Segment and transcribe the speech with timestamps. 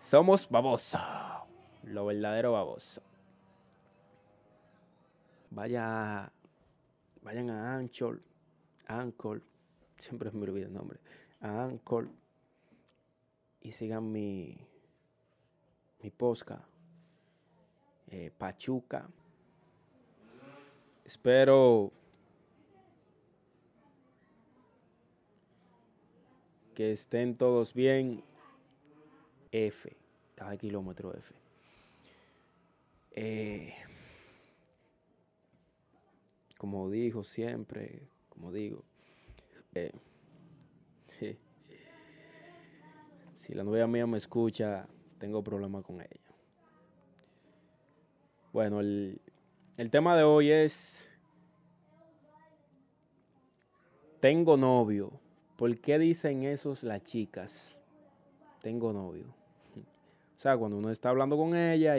[0.00, 0.98] Somos babosos.
[1.82, 3.02] Lo verdadero baboso.
[5.50, 6.32] Vaya,
[7.20, 8.22] vayan a Anchor,
[8.86, 9.42] Anchor,
[9.98, 11.00] siempre me olvido el nombre,
[11.42, 12.08] a Anchor
[13.60, 14.56] y sigan mi,
[16.02, 16.64] mi posca,
[18.06, 19.06] eh, Pachuca.
[21.04, 21.92] Espero
[26.74, 28.24] que estén todos bien.
[29.52, 29.96] F,
[30.34, 31.34] cada kilómetro F.
[33.12, 33.74] Eh,
[36.56, 38.84] como dijo siempre, como digo,
[39.74, 39.92] eh,
[43.36, 44.86] si la novia mía me escucha,
[45.18, 46.20] tengo problema con ella.
[48.52, 49.20] Bueno, el,
[49.76, 51.08] el tema de hoy es,
[54.20, 55.20] tengo novio.
[55.56, 57.80] ¿Por qué dicen esos las chicas?
[58.60, 59.39] Tengo novio.
[60.40, 61.98] O sea, cuando uno está hablando con ella